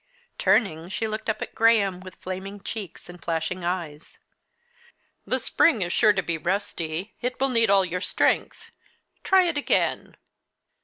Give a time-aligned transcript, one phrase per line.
[0.39, 4.17] Turning, she looked up at Graham with flaming cheeks and flashing eyes.
[5.27, 7.13] "The spring is sure to be rusty.
[7.21, 8.71] It will need all your strength.
[9.23, 10.17] Try it again."